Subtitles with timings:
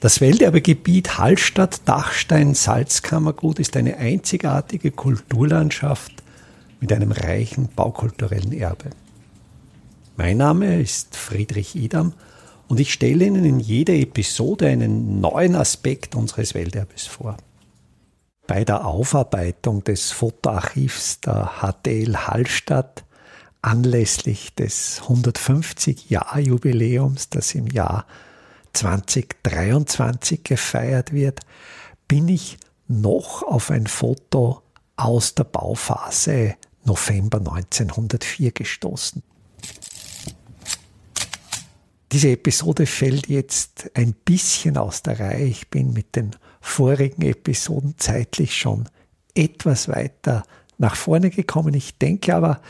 [0.00, 6.12] Das Welterbegebiet Hallstatt-Dachstein-Salzkammergut ist eine einzigartige Kulturlandschaft
[6.78, 8.90] mit einem reichen baukulturellen Erbe.
[10.16, 12.12] Mein Name ist Friedrich Idam
[12.68, 17.36] und ich stelle Ihnen in jeder Episode einen neuen Aspekt unseres Welterbes vor.
[18.46, 23.02] Bei der Aufarbeitung des Fotoarchivs der HTL Hallstatt
[23.62, 28.06] anlässlich des 150-Jahr-Jubiläums, das im Jahr
[28.78, 31.40] 2023 gefeiert wird,
[32.06, 34.62] bin ich noch auf ein Foto
[34.96, 36.54] aus der Bauphase
[36.84, 39.22] November 1904 gestoßen.
[42.12, 45.44] Diese Episode fällt jetzt ein bisschen aus der Reihe.
[45.44, 48.88] Ich bin mit den vorigen Episoden zeitlich schon
[49.34, 50.44] etwas weiter
[50.78, 51.74] nach vorne gekommen.
[51.74, 52.62] Ich denke aber,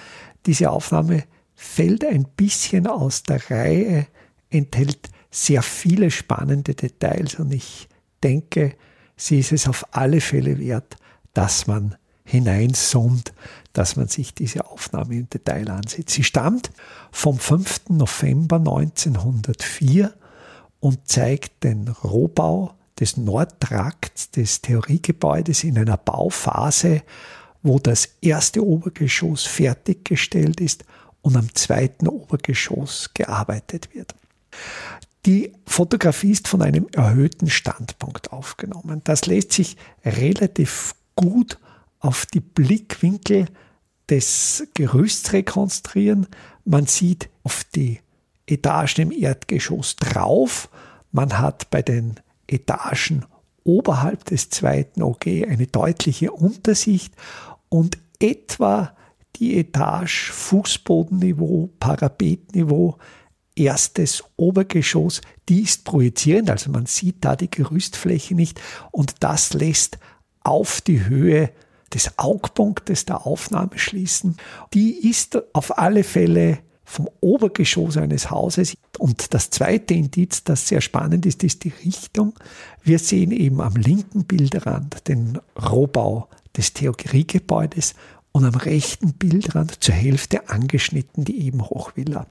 [0.47, 4.07] diese Aufnahme fällt ein bisschen aus der Reihe,
[4.51, 7.89] enthält sehr viele spannende Details und ich
[8.23, 8.75] denke,
[9.17, 10.97] sie ist es auf alle Fälle wert,
[11.35, 13.33] dass man hineinzoomt,
[13.73, 16.11] dass man sich diese Aufnahme im Detail ansieht.
[16.11, 16.71] Sie stammt
[17.11, 17.91] vom 5.
[17.91, 20.13] November 1904
[20.81, 27.03] und zeigt den Rohbau des Nordtrakts des Theoriegebäudes in einer Bauphase,
[27.63, 30.85] wo das erste Obergeschoss fertiggestellt ist
[31.23, 34.15] und am zweiten Obergeschoss gearbeitet wird.
[35.29, 39.03] Die Fotografie ist von einem erhöhten Standpunkt aufgenommen.
[39.05, 41.59] Das lässt sich relativ gut
[41.99, 43.45] auf die Blickwinkel
[44.09, 46.29] des Gerüsts rekonstruieren.
[46.65, 48.01] Man sieht auf die
[48.47, 50.71] Etagen im Erdgeschoss drauf.
[51.13, 52.15] Man hat bei den
[52.47, 53.27] Etagen
[53.65, 57.13] oberhalb des zweiten OG eine deutliche Untersicht
[57.69, 58.97] und etwa
[59.37, 62.97] die Etage Fußbodenniveau, Parapetniveau
[63.59, 69.99] erstes Obergeschoss, die ist projizierend, also man sieht da die Gerüstfläche nicht und das lässt
[70.41, 71.51] auf die Höhe
[71.93, 74.37] des Augpunktes der Aufnahme schließen.
[74.75, 78.75] Die ist auf alle Fälle vom Obergeschoss eines Hauses.
[78.99, 82.35] Und das zweite Indiz, das sehr spannend ist, ist die Richtung.
[82.83, 87.95] Wir sehen eben am linken Bildrand den Rohbau des Theoriegebäudes
[88.33, 92.27] und am rechten Bildrand zur Hälfte angeschnitten die Ebenhochvilla.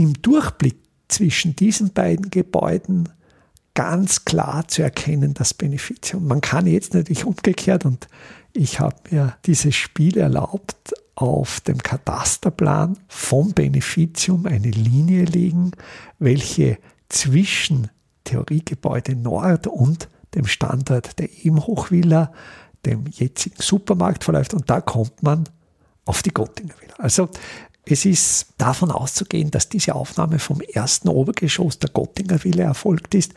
[0.00, 0.78] Im Durchblick
[1.08, 3.10] zwischen diesen beiden Gebäuden
[3.74, 6.26] ganz klar zu erkennen, das Beneficium.
[6.26, 8.08] Man kann jetzt natürlich umgekehrt und
[8.54, 15.72] ich habe mir dieses Spiel erlaubt, auf dem Katasterplan vom Beneficium eine Linie legen,
[16.18, 16.78] welche
[17.10, 17.90] zwischen
[18.24, 22.32] Theoriegebäude Nord und dem Standort der Ebenhochvilla,
[22.86, 25.44] dem jetzigen Supermarkt verläuft und da kommt man
[26.06, 26.94] auf die Gottinger Villa.
[26.96, 27.28] Also
[27.90, 33.34] es ist davon auszugehen, dass diese Aufnahme vom ersten Obergeschoss der Gottinger Villa erfolgt ist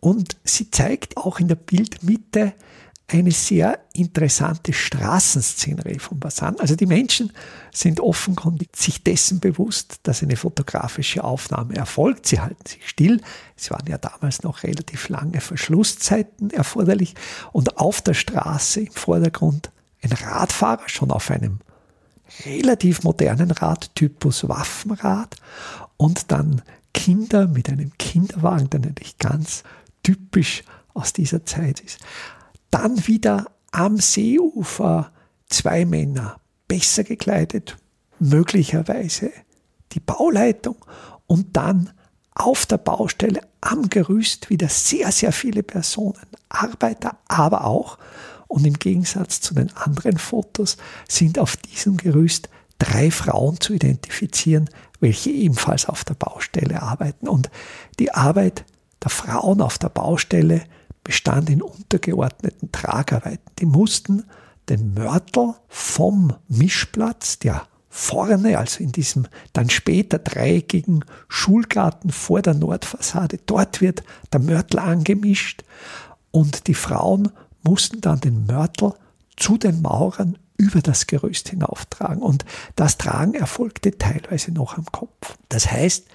[0.00, 2.54] und sie zeigt auch in der Bildmitte
[3.06, 6.58] eine sehr interessante Straßenszenerie von Basan.
[6.58, 7.32] Also die Menschen
[7.70, 12.26] sind offenkundig sich dessen bewusst, dass eine fotografische Aufnahme erfolgt.
[12.26, 13.20] Sie halten sich still.
[13.56, 17.14] Es waren ja damals noch relativ lange Verschlusszeiten erforderlich.
[17.52, 19.70] Und auf der Straße im Vordergrund
[20.02, 21.60] ein Radfahrer schon auf einem
[22.44, 25.36] relativ modernen Radtypus Waffenrad
[25.96, 26.62] und dann
[26.92, 29.62] Kinder mit einem Kinderwagen, der natürlich ganz
[30.02, 30.62] typisch
[30.94, 31.98] aus dieser Zeit ist.
[32.70, 35.10] Dann wieder am Seeufer
[35.48, 37.76] zwei Männer, besser gekleidet,
[38.18, 39.30] möglicherweise
[39.92, 40.76] die Bauleitung
[41.26, 41.90] und dann
[42.34, 47.98] auf der Baustelle am Gerüst wieder sehr, sehr viele Personen, Arbeiter, aber auch,
[48.54, 50.76] und im Gegensatz zu den anderen Fotos
[51.08, 52.48] sind auf diesem Gerüst
[52.78, 54.70] drei Frauen zu identifizieren,
[55.00, 57.26] welche ebenfalls auf der Baustelle arbeiten.
[57.26, 57.50] Und
[57.98, 58.64] die Arbeit
[59.02, 60.62] der Frauen auf der Baustelle
[61.02, 63.42] bestand in untergeordneten Tragarbeiten.
[63.58, 64.22] Die mussten
[64.68, 72.54] den Mörtel vom Mischplatz, der vorne, also in diesem dann später dreieckigen Schulgarten vor der
[72.54, 75.64] Nordfassade, dort wird der Mörtel angemischt
[76.30, 77.32] und die Frauen
[77.64, 78.92] mussten dann den Mörtel
[79.36, 82.22] zu den Maurern über das Gerüst hinauftragen.
[82.22, 82.44] Und
[82.76, 85.36] das Tragen erfolgte teilweise noch am Kopf.
[85.48, 86.06] Das heißt,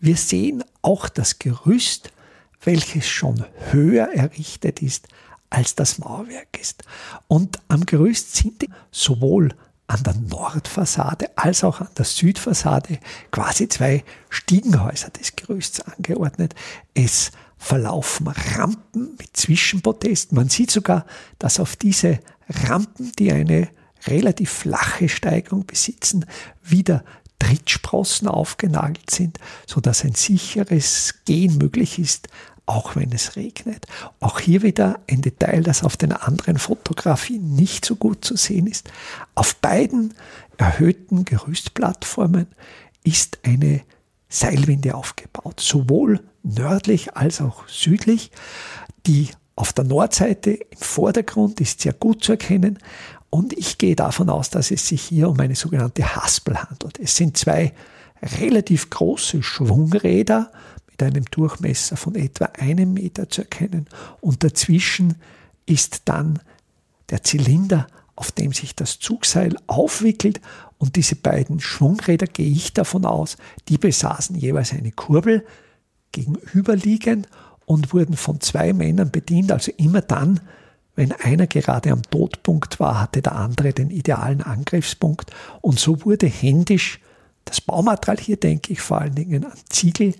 [0.00, 2.10] wir sehen auch das Gerüst
[2.64, 5.08] welches schon höher errichtet ist,
[5.50, 6.82] als das Mauerwerk ist.
[7.28, 9.54] Und am Gerüst sind sowohl
[9.86, 12.98] an der Nordfassade als auch an der Südfassade
[13.30, 16.54] quasi zwei Stiegenhäuser des Gerüsts angeordnet.
[16.94, 17.32] Es
[17.64, 20.36] verlaufen Rampen mit Zwischenpodesten.
[20.36, 21.06] Man sieht sogar,
[21.38, 22.20] dass auf diese
[22.68, 23.70] Rampen, die eine
[24.06, 26.26] relativ flache Steigung besitzen,
[26.62, 27.02] wieder
[27.38, 32.28] Trittsprossen aufgenagelt sind, sodass ein sicheres Gehen möglich ist,
[32.66, 33.86] auch wenn es regnet.
[34.20, 38.66] Auch hier wieder ein Detail, das auf den anderen Fotografien nicht so gut zu sehen
[38.66, 38.90] ist.
[39.34, 40.12] Auf beiden
[40.58, 42.46] erhöhten Gerüstplattformen
[43.04, 43.80] ist eine
[44.28, 48.30] Seilwinde aufgebaut, sowohl nördlich als auch südlich.
[49.06, 52.78] Die auf der Nordseite im Vordergrund ist sehr gut zu erkennen
[53.30, 56.98] und ich gehe davon aus, dass es sich hier um eine sogenannte Haspel handelt.
[57.00, 57.72] Es sind zwei
[58.40, 60.50] relativ große Schwungräder
[60.90, 63.86] mit einem Durchmesser von etwa einem Meter zu erkennen
[64.20, 65.16] und dazwischen
[65.66, 66.38] ist dann
[67.10, 67.86] der Zylinder,
[68.16, 70.40] auf dem sich das Zugseil aufwickelt
[70.78, 73.36] und diese beiden Schwungräder, gehe ich davon aus,
[73.68, 75.44] die besaßen jeweils eine Kurbel
[76.14, 77.28] gegenüberliegend
[77.66, 79.52] und wurden von zwei Männern bedient.
[79.52, 80.40] Also immer dann,
[80.96, 85.30] wenn einer gerade am Todpunkt war, hatte der andere den idealen Angriffspunkt.
[85.60, 87.00] Und so wurde händisch
[87.44, 90.14] das Baumaterial hier, denke ich, vor allen Dingen an Ziegel,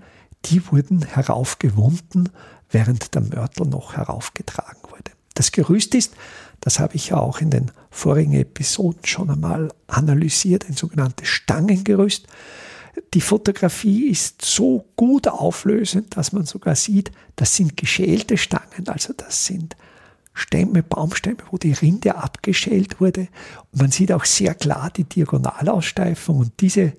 [0.47, 2.29] die wurden heraufgewunden,
[2.71, 5.13] während der Mörtel noch heraufgetragen wurde.
[5.35, 6.15] Das Gerüst ist,
[6.61, 12.27] das habe ich ja auch in den vorigen Episoden schon einmal analysiert, ein sogenanntes Stangengerüst.
[13.13, 19.13] Die Fotografie ist so gut auflösend, dass man sogar sieht, das sind geschälte Stangen, also
[19.13, 19.77] das sind
[20.33, 23.29] Stämme, Baumstämme, wo die Rinde abgeschält wurde.
[23.73, 26.95] Und man sieht auch sehr klar die Diagonalaussteifung und diese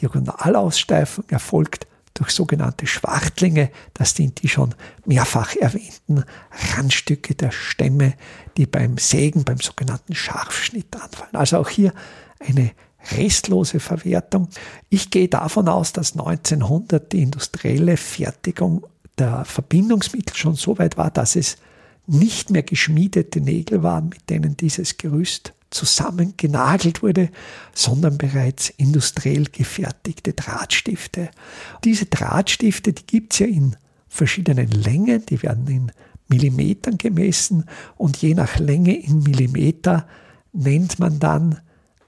[0.00, 3.70] Diagonalaussteifung erfolgt durch sogenannte Schwartlinge.
[3.94, 4.74] Das sind die schon
[5.06, 6.24] mehrfach erwähnten
[6.74, 8.14] Randstücke der Stämme,
[8.56, 11.36] die beim Sägen, beim sogenannten Scharfschnitt anfallen.
[11.36, 11.94] Also auch hier
[12.40, 12.72] eine
[13.16, 14.48] restlose Verwertung.
[14.88, 18.86] Ich gehe davon aus, dass 1900 die industrielle Fertigung
[19.18, 21.56] der Verbindungsmittel schon so weit war, dass es
[22.06, 27.30] nicht mehr geschmiedete Nägel waren, mit denen dieses Gerüst zusammengenagelt wurde,
[27.72, 31.30] sondern bereits industriell gefertigte Drahtstifte.
[31.84, 33.76] Diese Drahtstifte, die gibt es ja in
[34.08, 35.92] verschiedenen Längen, die werden in
[36.28, 37.64] Millimetern gemessen
[37.96, 40.06] und je nach Länge in Millimeter
[40.52, 41.60] nennt man dann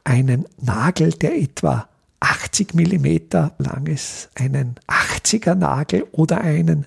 [0.04, 1.88] einen Nagel, der etwa
[2.20, 6.86] 80 Millimeter lang ist, einen 80er Nagel oder einen,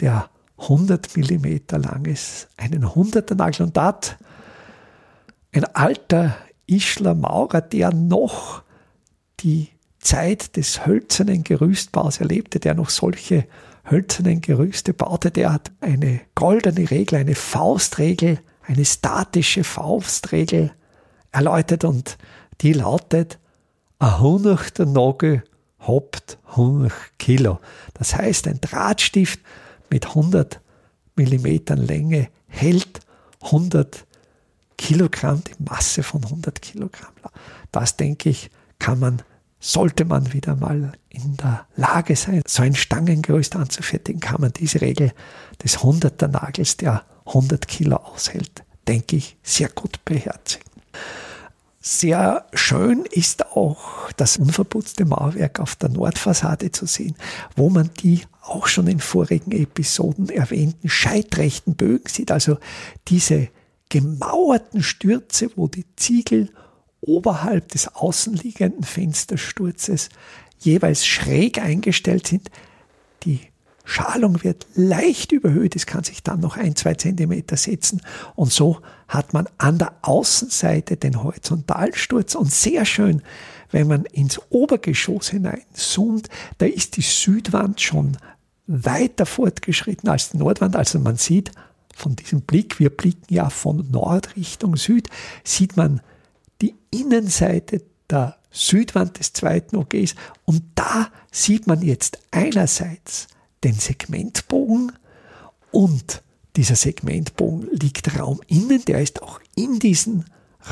[0.00, 0.28] der
[0.58, 3.66] 100 Millimeter lang ist, einen 100er Nagel.
[3.66, 4.16] Und dort
[5.52, 8.62] ein alter Ischler Maurer, der noch
[9.40, 9.68] die
[10.00, 13.46] Zeit des hölzernen Gerüstbaus erlebte, der noch solche
[13.90, 20.72] hölzernen Gerüste baute, der hat eine goldene Regel, eine Faustregel, eine statische Faustregel
[21.32, 21.84] erläutert.
[21.84, 22.18] Und
[22.60, 23.38] die lautet,
[23.98, 25.42] ein Hunderter Nagel
[25.78, 27.60] habt 100 Kilo.
[27.94, 29.40] Das heißt, ein Drahtstift
[29.90, 30.60] mit 100
[31.16, 33.00] Millimetern Länge hält
[33.42, 34.06] 100
[34.76, 37.12] Kilogramm, die Masse von 100 Kilogramm.
[37.72, 39.22] Das denke ich, kann man,
[39.58, 44.80] sollte man wieder mal in der Lage sein, so ein Stangengerüst anzufertigen, kann man diese
[44.80, 45.12] Regel
[45.62, 50.67] des 100er Nagels, der 100 Kilo aushält, denke ich, sehr gut beherzigen.
[51.80, 57.14] Sehr schön ist auch das unverputzte Mauerwerk auf der Nordfassade zu sehen,
[57.54, 62.58] wo man die auch schon in vorigen Episoden erwähnten scheitrechten Bögen sieht, also
[63.06, 63.48] diese
[63.90, 66.50] gemauerten Stürze, wo die Ziegel
[67.00, 70.08] oberhalb des außenliegenden Fenstersturzes
[70.58, 72.50] jeweils schräg eingestellt sind.
[73.22, 73.40] Die
[73.88, 78.02] Schalung wird leicht überhöht, es kann sich dann noch ein, zwei Zentimeter setzen.
[78.36, 82.34] Und so hat man an der Außenseite den Horizontalsturz.
[82.34, 83.22] Und sehr schön,
[83.70, 86.28] wenn man ins Obergeschoss hinein zoomt,
[86.58, 88.18] da ist die Südwand schon
[88.66, 90.76] weiter fortgeschritten als die Nordwand.
[90.76, 91.50] Also man sieht
[91.96, 95.08] von diesem Blick, wir blicken ja von Nord Richtung Süd,
[95.44, 96.02] sieht man
[96.60, 100.14] die Innenseite der Südwand des zweiten OGs
[100.44, 103.28] und da sieht man jetzt einerseits
[103.64, 104.92] den Segmentbogen
[105.70, 106.22] und
[106.56, 110.24] dieser Segmentbogen liegt Raum innen, der ist auch in diesen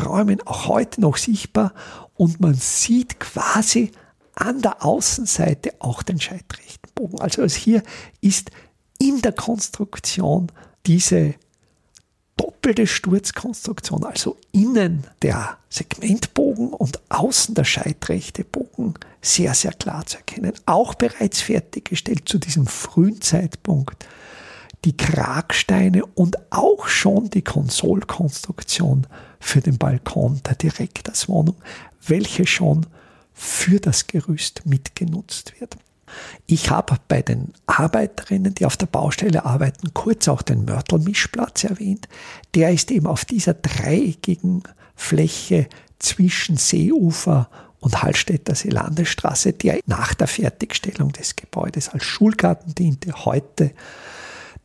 [0.05, 1.73] Räumen auch heute noch sichtbar
[2.15, 3.93] und man sieht quasi
[4.35, 7.21] an der Außenseite auch den scheitrechten Bogen.
[7.21, 7.83] Also hier
[8.21, 8.51] ist
[8.99, 10.51] in der Konstruktion
[10.87, 11.35] diese
[12.37, 20.19] doppelte Sturzkonstruktion, also innen der Segmentbogen und außen der scheitrechte Bogen, sehr, sehr klar zu
[20.19, 20.53] erkennen.
[20.67, 24.07] Auch bereits fertiggestellt zu diesem frühen Zeitpunkt
[24.85, 29.07] die Kragsteine und auch schon die Konsolkonstruktion
[29.41, 31.57] für den Balkon der Direktorswohnung,
[32.07, 32.87] welche schon
[33.33, 35.77] für das Gerüst mitgenutzt wird.
[36.47, 42.09] Ich habe bei den Arbeiterinnen, die auf der Baustelle arbeiten, kurz auch den Mörtelmischplatz erwähnt.
[42.55, 44.63] Der ist eben auf dieser dreieckigen
[44.95, 45.69] Fläche
[45.99, 47.49] zwischen Seeufer
[47.81, 53.73] und Hallstätter Seelandesstraße, der nach der Fertigstellung des Gebäudes als Schulgarten diente, heute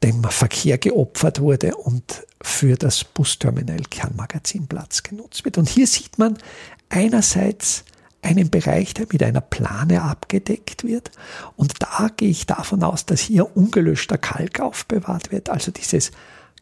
[0.03, 5.57] dem Verkehr geopfert wurde und für das Busterminal Kernmagazinplatz genutzt wird.
[5.57, 6.37] Und hier sieht man
[6.89, 7.83] einerseits
[8.21, 11.11] einen Bereich, der mit einer Plane abgedeckt wird.
[11.55, 16.11] Und da gehe ich davon aus, dass hier ungelöschter Kalk aufbewahrt wird, also dieses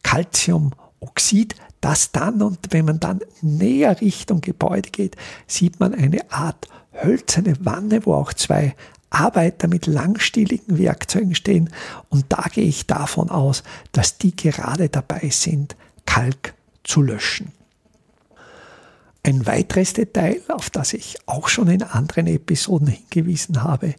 [0.02, 6.68] Calciumoxid, das dann, und wenn man dann näher Richtung Gebäude geht, sieht man eine Art
[6.92, 8.74] hölzerne Wanne, wo auch zwei
[9.10, 11.70] Arbeiter mit langstieligen Werkzeugen stehen.
[12.08, 13.62] Und da gehe ich davon aus,
[13.92, 15.76] dass die gerade dabei sind,
[16.06, 17.52] Kalk zu löschen.
[19.22, 23.94] Ein weiteres Detail, auf das ich auch schon in anderen Episoden hingewiesen habe,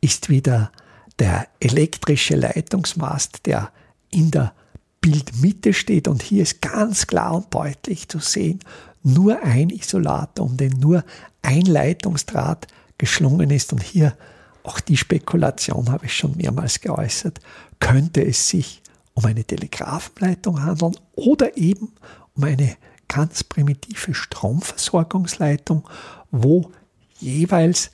[0.00, 0.70] ist wieder
[1.18, 3.70] der elektrische Leitungsmast, der
[4.10, 4.52] in der
[5.00, 6.08] Bildmitte steht.
[6.08, 8.60] Und hier ist ganz klar und deutlich zu sehen,
[9.02, 11.04] nur ein Isolator, um den nur
[11.40, 12.66] ein Leitungsdraht
[12.98, 13.72] geschlungen ist.
[13.72, 14.16] Und hier,
[14.62, 17.40] auch die Spekulation habe ich schon mehrmals geäußert,
[17.78, 18.82] könnte es sich
[19.14, 21.92] um eine Telegrafenleitung handeln oder eben
[22.34, 22.76] um eine
[23.08, 25.88] ganz primitive Stromversorgungsleitung,
[26.30, 26.70] wo
[27.18, 27.90] jeweils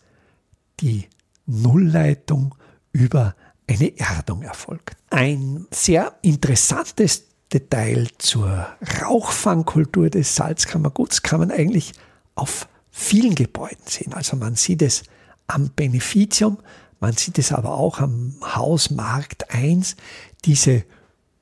[0.80, 1.08] die
[1.46, 2.54] Nullleitung
[2.92, 3.34] über
[3.68, 4.96] eine Erdung erfolgt.
[5.10, 8.66] Ein sehr interessantes Detail zur
[9.02, 11.92] Rauchfangkultur des Salzkammerguts kann man eigentlich
[12.34, 14.14] auf vielen Gebäuden sehen.
[14.14, 15.02] Also man sieht es
[15.46, 16.58] am Beneficium,
[17.00, 19.96] man sieht es aber auch am Haus Markt 1,
[20.44, 20.84] diese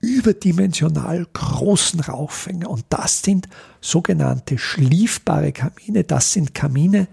[0.00, 2.70] überdimensional großen Rauchfänger.
[2.70, 3.48] Und das sind
[3.80, 6.04] sogenannte schliefbare Kamine.
[6.04, 7.08] Das sind Kamine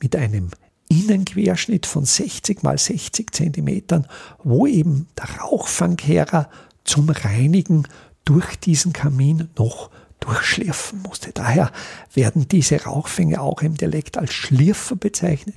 [0.00, 0.48] mit einem
[0.88, 4.06] Innenquerschnitt von 60 mal 60 Zentimetern,
[4.42, 6.48] wo eben der Rauchfangkehrer
[6.84, 7.86] zum Reinigen
[8.24, 11.32] durch diesen Kamin noch durchschlürfen musste.
[11.32, 11.72] Daher
[12.14, 15.56] werden diese Rauchfänge auch im Dialekt als Schlürfer bezeichnet.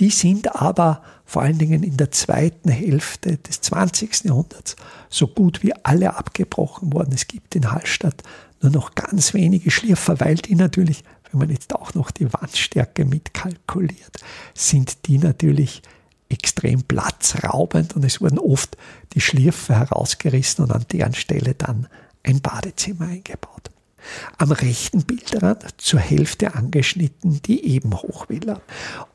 [0.00, 1.02] Die sind aber
[1.32, 4.24] vor allen Dingen in der zweiten Hälfte des 20.
[4.24, 4.76] Jahrhunderts
[5.08, 7.14] so gut wie alle abgebrochen worden.
[7.14, 8.22] Es gibt in Hallstatt
[8.60, 13.06] nur noch ganz wenige Schlürfer, weil die natürlich, wenn man jetzt auch noch die Wandstärke
[13.06, 14.18] mitkalkuliert,
[14.52, 15.80] sind die natürlich
[16.28, 18.76] extrem platzraubend und es wurden oft
[19.14, 21.88] die Schlürfer herausgerissen und an deren Stelle dann
[22.24, 23.70] ein Badezimmer eingebaut.
[24.38, 28.60] Am rechten Bildrand zur Hälfte angeschnitten die Ebenhochvilla.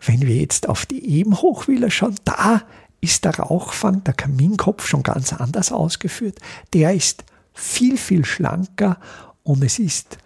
[0.06, 2.64] Wenn wir jetzt auf die Ebenhochvilla schauen, da
[3.02, 6.40] ist der Rauchfang, der Kaminkopf schon ganz anders ausgeführt.
[6.74, 9.00] Der ist viel, viel schlanker
[9.44, 10.18] und es ist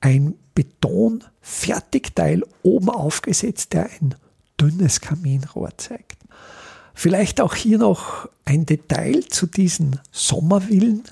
[0.00, 4.14] ein Betonfertigteil oben aufgesetzt, der ein
[4.60, 6.16] dünnes Kaminrohr zeigt.
[6.94, 11.02] Vielleicht auch hier noch ein Detail zu diesen Sommervillen.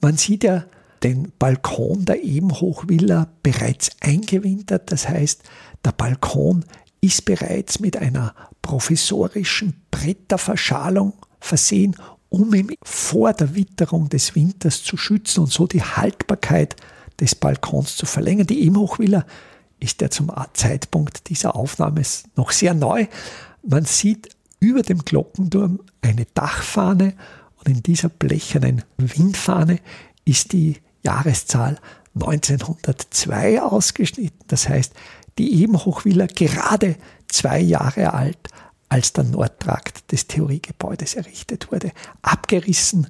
[0.00, 0.64] Man sieht ja
[1.02, 4.92] den Balkon der Ebenhochvilla bereits eingewintert.
[4.92, 5.42] Das heißt,
[5.84, 6.64] der Balkon
[7.00, 11.96] ist bereits mit einer provisorischen Bretterverschalung versehen,
[12.28, 16.76] um ihn vor der Witterung des Winters zu schützen und so die Haltbarkeit
[17.18, 18.46] des Balkons zu verlängern.
[18.46, 19.24] Die Ebenhochvilla
[19.80, 22.02] ist ja zum Zeitpunkt dieser Aufnahme
[22.36, 23.06] noch sehr neu.
[23.62, 24.28] Man sieht
[24.60, 27.14] über dem Glockenturm eine Dachfahne
[27.56, 29.78] und in dieser blechernen Windfahne
[30.24, 31.78] ist die Jahreszahl
[32.14, 34.40] 1902 ausgeschnitten.
[34.48, 34.92] Das heißt,
[35.38, 36.96] die Ebenhochvilla gerade
[37.28, 38.48] zwei Jahre alt,
[38.88, 41.92] als der Nordtrakt des Theoriegebäudes errichtet wurde.
[42.22, 43.06] Abgerissen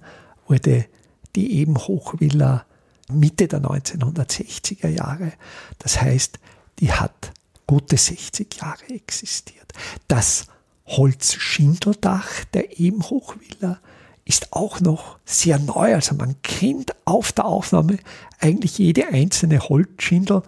[0.47, 0.87] wurde
[1.35, 2.67] die Ebenhochvilla
[3.11, 5.33] Mitte der 1960er Jahre.
[5.79, 6.39] Das heißt,
[6.79, 7.33] die hat
[7.67, 9.73] gute 60 Jahre existiert.
[10.07, 10.47] Das
[10.87, 13.81] Holzschindeldach der Ebenhochvilla
[14.25, 15.95] ist auch noch sehr neu.
[15.95, 17.99] Also man kennt auf der Aufnahme
[18.39, 20.43] eigentlich jede einzelne Holzschindel,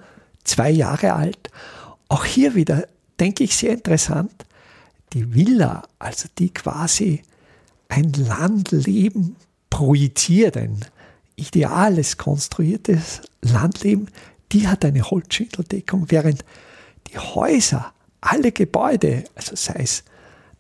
[0.45, 1.51] zwei Jahre alt.
[2.09, 2.87] Auch hier wieder,
[3.19, 4.33] denke ich, sehr interessant.
[5.13, 7.23] Die Villa, also die quasi
[7.89, 9.37] ein Landleben
[9.69, 10.85] projiziert, ein
[11.37, 14.09] ideales, konstruiertes Landleben,
[14.53, 16.45] die hat eine Holzschindeldeckung, während
[17.09, 20.05] die Häuser, alle Gebäude, also sei es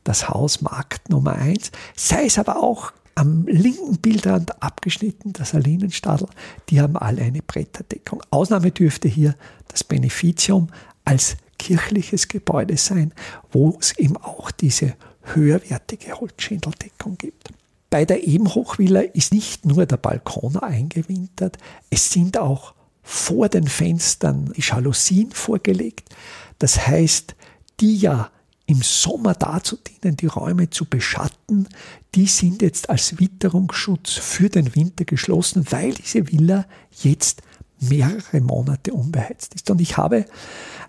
[0.04, 6.28] das Haus Markt Nummer 1, sei es aber auch am linken Bildrand abgeschnitten, das Alinenstadel,
[6.68, 8.22] die haben alle eine Bretterdeckung.
[8.30, 9.36] Ausnahme dürfte hier
[9.68, 10.68] das Beneficium
[11.04, 13.12] als kirchliches Gebäude sein,
[13.50, 17.50] wo es eben auch diese höherwertige Holzschindeldeckung gibt.
[17.90, 21.58] Bei der Ebenhochvilla ist nicht nur der Balkon eingewintert,
[21.90, 26.08] es sind auch vor den Fenstern die Jalousien vorgelegt.
[26.58, 27.34] Das heißt,
[27.80, 28.30] die ja
[28.72, 31.68] im Sommer dazu dienen, die Räume zu beschatten,
[32.14, 36.64] die sind jetzt als Witterungsschutz für den Winter geschlossen, weil diese Villa
[37.02, 37.42] jetzt
[37.80, 39.68] mehrere Monate unbeheizt ist.
[39.70, 40.24] Und ich habe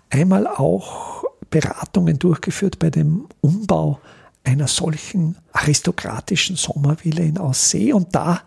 [0.08, 4.00] einmal auch Beratungen durchgeführt bei dem Umbau
[4.44, 8.40] einer solchen aristokratischen Sommervilla in Aussee und da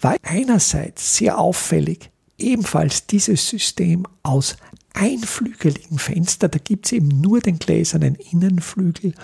[0.00, 4.56] war einerseits sehr auffällig ebenfalls dieses System aus
[4.96, 9.14] einflügeligen Fenstern, da gibt es eben nur den gläsernen Innenflügel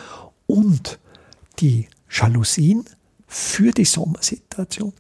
[0.47, 0.99] und
[1.61, 2.85] die Jalousien
[3.27, 4.93] für die Sommersituation.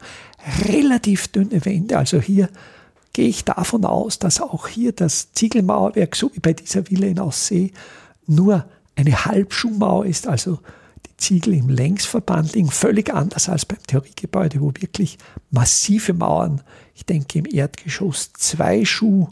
[0.67, 2.49] Relativ dünne Wände, also hier
[3.13, 7.19] gehe ich davon aus, dass auch hier das Ziegelmauerwerk, so wie bei dieser Villa in
[7.19, 7.73] Aussee,
[8.27, 8.65] nur
[8.97, 10.59] eine Halbschuhmauer ist, also
[11.07, 15.19] die Ziegel im Längsverband liegen, völlig anders als beim Theoriegebäude, wo wirklich
[15.51, 16.63] massive Mauern,
[16.95, 19.29] ich denke im Erdgeschoss zwei Schuh,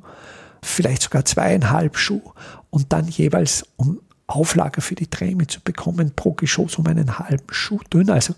[0.63, 2.23] vielleicht sogar zweieinhalb Schuh
[2.71, 7.53] und dann jeweils um Auflager für die Träme zu bekommen, pro Geschoss um einen halben
[7.53, 8.35] Schuh dünn, also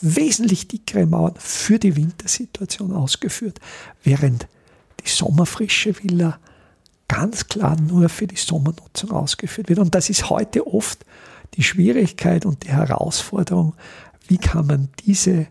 [0.00, 3.60] wesentlich dickere Mauern für die Wintersituation ausgeführt,
[4.02, 4.48] während
[5.04, 6.38] die sommerfrische Villa
[7.08, 9.78] ganz klar nur für die Sommernutzung ausgeführt wird.
[9.78, 11.04] Und das ist heute oft
[11.54, 13.74] die Schwierigkeit und die Herausforderung,
[14.26, 15.46] wie kann man diese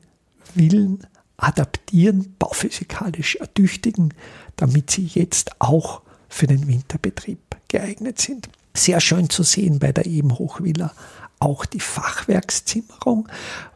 [0.54, 4.14] Villen adaptieren, bauphysikalisch ertüchtigen,
[4.58, 8.50] damit sie jetzt auch für den Winterbetrieb geeignet sind.
[8.74, 10.92] Sehr schön zu sehen bei der Ebenhochvilla
[11.40, 13.28] auch die Fachwerkszimmerung,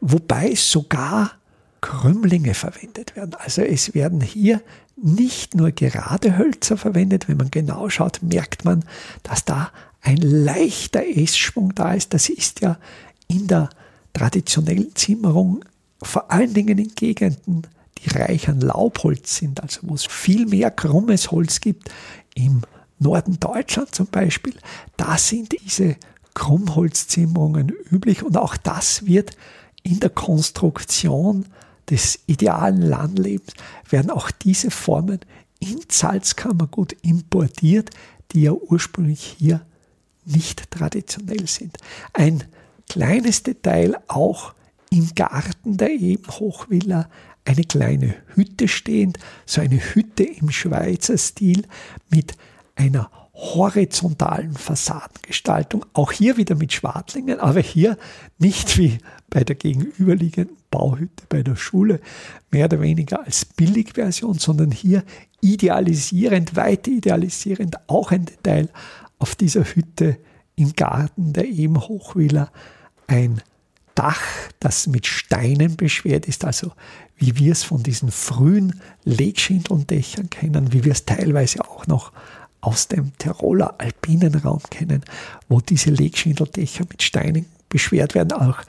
[0.02, 1.32] wobei sogar
[1.82, 3.36] Krümmlinge verwendet werden.
[3.36, 4.62] Also es werden hier
[4.96, 8.84] nicht nur gerade Hölzer verwendet, wenn man genau schaut, merkt man,
[9.24, 12.14] dass da ein leichter S-Schwung da ist.
[12.14, 12.78] Das ist ja
[13.28, 13.70] in der
[14.14, 15.64] traditionellen Zimmerung
[16.02, 17.68] vor allen Dingen in Gegenden,
[18.04, 21.90] die reich an Laubholz sind, also wo es viel mehr krummes Holz gibt,
[22.36, 22.62] im
[23.00, 24.54] Norden Deutschland zum Beispiel,
[24.98, 25.96] da sind diese
[26.34, 29.36] Krummholzzimmerungen üblich und auch das wird
[29.84, 31.46] in der Konstruktion
[31.90, 33.54] des idealen Landlebens
[33.90, 35.20] werden auch diese Formen
[35.60, 37.90] in Salzkammergut importiert,
[38.32, 39.66] die ja ursprünglich hier
[40.26, 41.78] nicht traditionell sind.
[42.14, 42.44] Ein
[42.88, 44.54] kleines Detail auch
[44.92, 47.10] im Garten der Ebenhochvilla
[47.50, 51.64] eine kleine Hütte stehend, so eine Hütte im Schweizer Stil
[52.12, 52.34] mit
[52.76, 55.84] einer horizontalen Fassadengestaltung.
[55.94, 57.98] Auch hier wieder mit Schwartlingen, aber hier
[58.38, 59.00] nicht wie
[59.32, 62.02] bei der gegenüberliegenden Bauhütte bei der Schule,
[62.52, 65.04] mehr oder weniger als Billigversion, sondern hier
[65.42, 68.70] idealisierend, weiter idealisierend, auch ein Detail
[69.18, 70.20] auf dieser Hütte
[70.56, 72.52] im Garten der Ebenhochvilla,
[73.08, 73.42] ein
[73.96, 74.22] Dach,
[74.60, 76.72] das mit Steinen beschwert ist, also
[77.20, 82.12] wie wir es von diesen frühen Legschindeldächern kennen, wie wir es teilweise auch noch
[82.62, 85.04] aus dem Tiroler Alpinenraum kennen,
[85.48, 88.32] wo diese Legschindeldächer mit Steinen beschwert werden.
[88.34, 88.62] Auch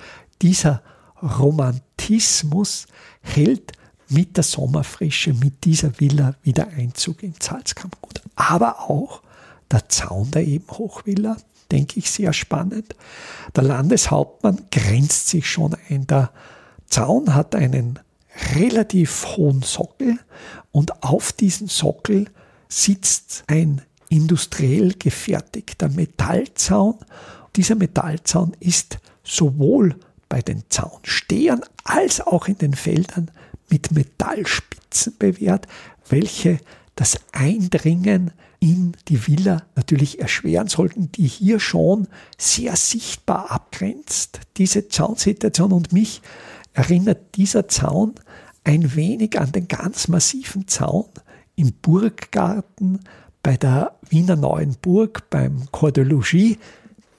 [0.42, 0.82] dieser
[1.22, 2.86] Romantismus
[3.20, 3.72] hält
[4.08, 8.22] mit der Sommerfrische, mit dieser Villa wieder Einzug in Salzkammergut.
[8.34, 9.22] Aber auch
[9.70, 11.36] der Zaun der Ebenhochvilla,
[11.70, 12.96] denke ich, sehr spannend.
[13.54, 16.06] Der Landeshauptmann grenzt sich schon ein.
[16.08, 16.30] Der
[16.88, 18.00] Zaun hat einen
[18.56, 20.18] relativ hohen Sockel
[20.72, 22.26] und auf diesem Sockel
[22.68, 26.96] sitzt ein industriell gefertigter Metallzaun.
[27.56, 29.96] Dieser Metallzaun ist sowohl
[30.28, 33.30] bei den Zaunstehern als auch in den Feldern
[33.68, 35.66] mit Metallspitzen bewehrt,
[36.08, 36.58] welche
[36.96, 44.88] das Eindringen in die Villa natürlich erschweren sollten, die hier schon sehr sichtbar abgrenzt, diese
[44.88, 45.72] Zaunsituation.
[45.72, 46.20] Und mich
[46.74, 48.14] erinnert dieser Zaun
[48.64, 51.08] ein wenig an den ganz massiven Zaun
[51.56, 53.00] im Burggarten
[53.42, 56.56] bei der Wiener Neuen Burg beim Corps de Logis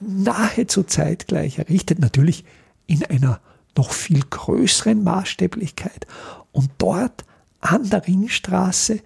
[0.00, 2.44] nahezu zeitgleich errichtet, natürlich
[2.86, 3.40] in einer
[3.76, 6.06] noch viel größeren Maßstäblichkeit.
[6.52, 7.24] Und dort
[7.60, 9.00] an der Ringstraße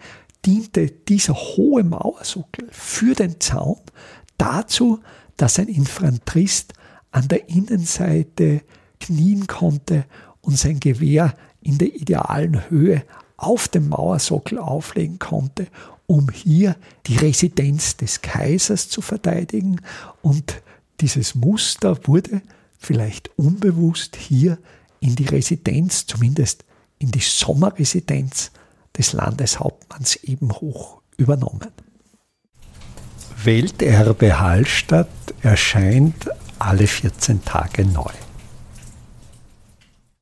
[0.45, 3.81] diente dieser hohe Mauersockel für den Zaun
[4.39, 5.01] dazu,
[5.37, 6.73] dass ein Infanterist
[7.11, 8.63] an der Innenseite
[9.01, 10.05] knien konnte
[10.41, 11.35] und sein Gewehr
[11.67, 13.03] in der idealen Höhe
[13.37, 15.67] auf dem Mauersockel auflegen konnte,
[16.07, 16.77] um hier
[17.07, 19.81] die Residenz des Kaisers zu verteidigen.
[20.23, 20.63] Und
[21.01, 22.41] dieses Muster wurde
[22.79, 24.59] vielleicht unbewusst hier
[25.01, 26.65] in die Residenz, zumindest
[26.99, 28.53] in die Sommerresidenz
[28.97, 31.73] des Landeshauptmanns Ebenhoch übernommen.
[33.43, 35.09] Welterbe Hallstatt
[35.43, 38.13] erscheint alle 14 Tage neu.